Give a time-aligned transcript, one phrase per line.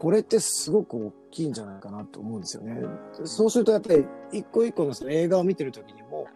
[0.00, 2.82] これってすごく大きいんじゃないかなと思うんですよね。
[3.24, 6.26] そうするとやっぱり一個一個のその映画を見てる時にも、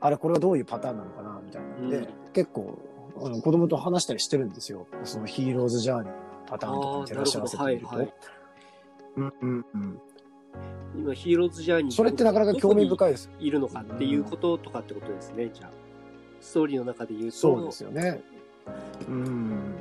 [0.00, 2.78] あれこれはどういうパターンなのかなみたいなので、うん結構
[3.18, 4.86] あの子供と話したりしてるんですよ。
[5.04, 6.12] そのヒーローズジャーニーの
[6.46, 8.12] パターンとかに照らし合わせてみると。
[9.16, 10.00] うんうんうん。
[10.96, 11.94] 今、ヒーローズジャーニー。
[11.94, 13.10] それってなかなか興味深い。
[13.10, 13.30] いです。
[13.38, 15.70] いるのかっていうこととかってことですね、じゃあ。
[16.40, 17.36] ストーリーの中で言うと。
[17.36, 18.22] そうですよね。
[19.06, 19.71] うん。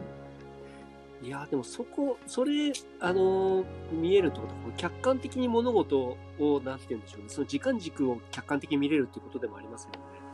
[1.23, 7.30] いや、でもそこ、それ、あのー見えるってことは、客観的に物事を、何て言うんでしょうね。
[7.30, 10.30] その時間軸を客観的に見れるっていうことでもありますもんね。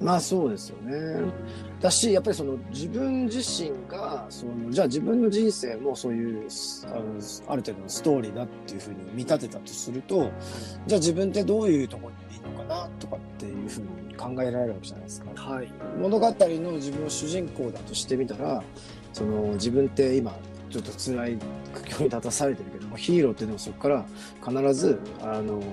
[0.00, 1.32] まあそうですよね。
[1.80, 6.48] だし、やっぱりその自分自身が、その、じゃあ自分の人生もそういう、
[6.86, 7.00] あの、
[7.48, 10.30] ある程度のストーリーだっていうふうに見立てたとすると、
[10.86, 15.30] じゃあ自分ってどういうところにいるのかなとかっていうふうに考えられるわけじゃないですか。
[15.34, 15.72] はい。
[15.98, 18.62] 物語の自分を主人公だとしてみたら、
[19.12, 20.36] その自分って今、
[20.70, 21.38] ちょっと辛い
[21.74, 24.06] 苦境に立たされてるけども、ヒーローってでもそこから
[24.44, 25.64] 必ず、あの、ね、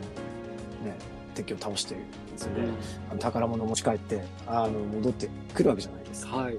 [1.36, 1.95] 敵を倒して、
[2.38, 2.61] それで、
[3.09, 6.38] あの宝物を持ち帰って、あの、戻ってくるわけじゃないですか。
[6.38, 6.58] はい。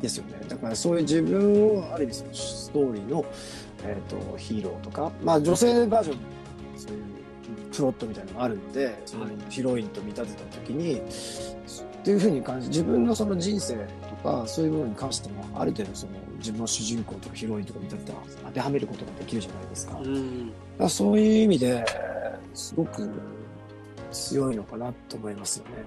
[0.00, 0.40] ですよね。
[0.48, 3.24] だからそういう自分を、ある意味そのストーリーの、
[3.84, 6.18] えっ、と、ヒーローとか、まあ女性バージョン、
[6.76, 7.02] そういう
[7.72, 11.02] プロットみたいなのがあるんで、そのヒロインと見立てた時に、っ
[12.04, 13.80] ていうふうに感じ、自分のその人生と
[14.22, 19.98] か、そういうものに関しても、ある程度その自分の主人公とかヒロインとか見立てた当てはめることができるじゃないですか。
[19.98, 20.52] うん。
[20.78, 21.84] らそういう意味で、
[22.54, 23.10] すごく
[24.12, 25.84] 強いのかなと思いますよね。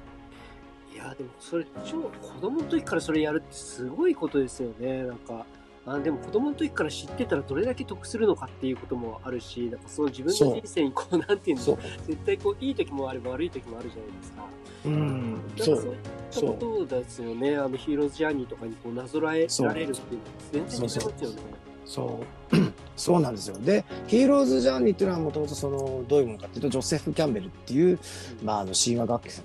[0.94, 5.04] いや、でもそれ、超、子供の時からそれやるってすごいことですよね。
[5.04, 5.46] なんか、
[5.86, 11.64] あでも子供の時から知ってたらどれだけ得するのかっていうこともあるし、なんかその自分の人生にこう、なんていうの。
[12.06, 14.46] 絶対こう、いい時もあれば悪い時もあるじゃないですか。
[14.86, 15.42] うん。
[15.58, 17.58] そういったことですよね。
[17.58, 21.38] あのヒーローズジャーニーとかにこうなぞらえられるっていうのは全然違いますよね。
[21.86, 22.20] そ
[22.52, 22.56] う。
[23.00, 23.58] そうなんですよ。
[23.60, 27.98] で、ヒーローズ・ジャーニーっていうのはもともとその、どういうものかっていうと、ジョセフ・キャンベルっていう、
[28.44, 29.42] まあ、あの、神話学者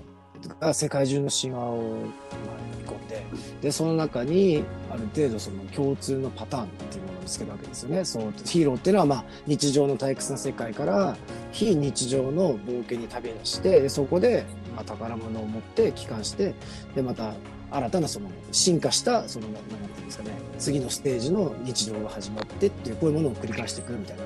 [0.59, 3.25] が世界中の神話を、まあ、読み込んで、
[3.61, 8.03] で、その中に、ある程度その共通のパターンっていうものを見つけるわけですよね。
[8.03, 11.15] そう、ヒーローっていうのは、まあ、日常の退屈な世界から、
[11.53, 16.53] 非日常の冒険に旅にして、でそこで、まあ、宝物を持って帰還して、
[16.95, 17.33] で、また、
[17.71, 24.23] 新たなその進化したそのなんていうんですかね次のステージの日常が始まってっていうこういうものを繰り返してくるみたいな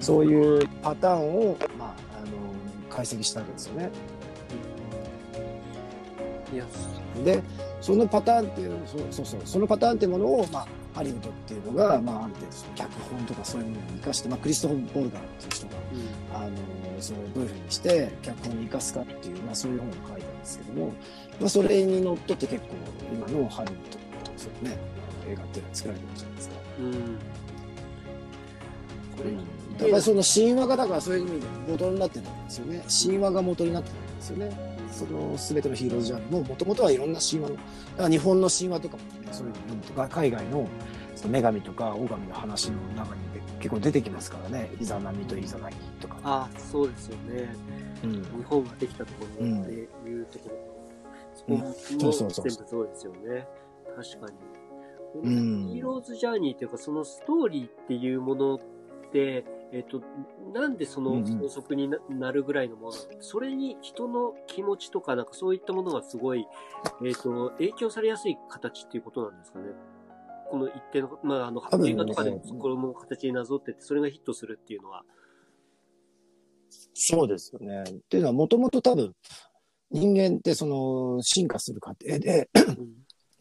[0.00, 2.26] そういうパターンを、まあ、あの
[2.90, 3.90] 解析したわけですよね。
[7.24, 7.42] で
[7.80, 16.56] そのパターンっていうそうそうそうそのパターンっていうものを、まあ、ハリウッドっていうのが、まあ、ある程度脚本とかそういうものを生かして、まあ、クリストフ・ボルガーっていう人がうんあの
[17.00, 20.88] そのどういうふうにして脚本に生かすかっていう、まあ、そういう本を書いたんですけども、
[21.40, 22.74] まあ、それにのっとって結構
[23.12, 23.78] 今のハリウッ
[24.24, 24.76] ドのそうね
[25.28, 26.54] 映画っていうのは作られてるじゃないですか。
[26.78, 26.92] うん。
[29.16, 29.30] これ、
[29.78, 32.84] だからその神話がだからそういう意味で元になってるんですよね。
[33.04, 34.72] 神話が元になってるんですよね。
[34.92, 40.68] その全てのヒーローズジャーニーももともとはいろんな神話の、だから日本の神話とかもね、そういうのとか、海外の
[41.16, 43.22] その女神とか狼の話の中に
[43.58, 44.70] 結構出てきますからね。
[44.80, 46.18] イザナミとイザナギとか。
[46.24, 47.54] あそうですよね。
[48.04, 49.84] うん日本ができたところってい
[50.22, 50.56] うところ。
[51.34, 53.48] そこうんもそうそうそう全部そうですよね。
[53.96, 54.38] 確かに。
[55.22, 58.64] うんヒーローズジャーニーっていうか、そのストーリーっていうものって、
[59.20, 59.44] え
[59.80, 60.02] っ、と、
[60.52, 63.04] なんでそのうんうん法則にななるぐらいのものなの？
[63.20, 66.46] それに人の気持ちとか、なんかそういったものがすごい、
[67.04, 69.66] えっ、と、影響されやすい形っていうことなんですかね？
[70.50, 75.02] この一定の、まあ、あの、多分ね映画とかでもこれも形になぞってて、それがヒットするっていうのは。
[76.94, 77.82] そうですよね。
[77.88, 79.14] っていうのはもともと多分
[79.90, 82.50] 人間ってその進化する過程で、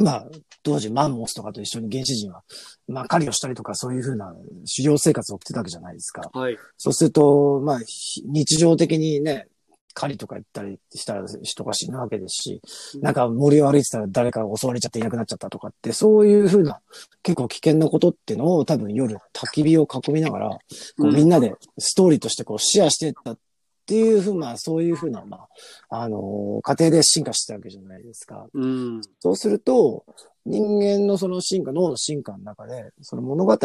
[0.02, 0.28] まあ、
[0.64, 2.44] 当時マンモスとかと一緒に原始人は、
[2.88, 4.28] まあ、狩りをしたりとかそういうふうな
[4.76, 6.30] 狩猟生活を送ってたわけじゃないですか。
[6.34, 6.58] はい。
[6.78, 9.48] そうすると、まあ、ひ日常的にね、
[9.94, 12.62] 狩りとか行ったりしたら人が死ぬわけですし、
[13.02, 16.80] なんか森を歩いてたら誰かが襲われちゃっていなくなっちゃったとかって、そういうふうな
[17.24, 20.60] 結構危険なことっていうのを多分夜焚き火を囲みながら、こ
[21.00, 23.36] ううんみんなでストーリーとしてこうシェアしていった
[23.82, 25.48] っていうふうな、そういうふうな、ま
[25.90, 28.48] あ、あの、過程で進化してたわけじゃないですか。
[28.54, 29.02] うん。
[29.20, 30.06] そうすると、
[30.46, 33.58] 人間のその進化、脳の進化の中で、その物語っ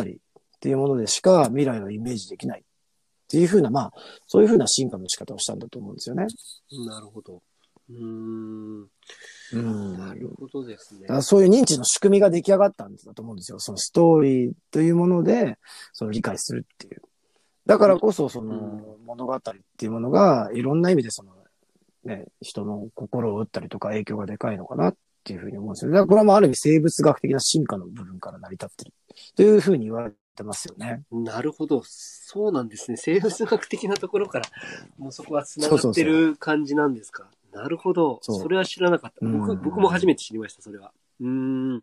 [0.61, 2.65] ていうものでしか未来をイメージできないっ
[3.29, 3.93] ていうふうな、まあ、
[4.27, 6.27] そういうふうな進化の仕方をしたんだと思うんですよね。
[6.87, 7.43] なるほど。
[7.89, 8.89] うーん。
[9.53, 9.99] うん。
[9.99, 13.59] なるほどですねそういう認知の仕組みが出来上がったんだと思うんですよ。
[13.59, 15.57] そのストーリーというもので、
[15.93, 17.03] その理解するっていう。
[17.67, 19.41] だからこそ、その物語っ
[19.77, 21.33] ていうものが、いろんな意味でその、
[22.05, 25.91] ね、人の心を打ったりとか影響がでかいのかなっていうふうに思うんですよ。
[25.91, 28.93] だからこれはもうある意味生物学的な進化の部分から成り立ってる
[29.35, 31.03] というふうに言われってますよね。
[31.11, 31.83] なるほど。
[31.85, 32.99] そうなんですね。
[32.99, 34.47] 生物学的なところから、
[34.99, 37.31] もうそこは繋がってる感じなんですか。
[37.53, 38.19] なるほど。
[38.21, 39.25] そうそれは知らなかった。
[39.25, 40.93] 僕、うん僕も初めて知りました、それは。
[41.21, 41.83] うーん。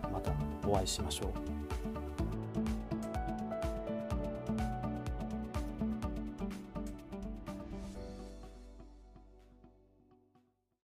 [0.11, 0.31] また
[0.67, 1.60] お会いしましょう。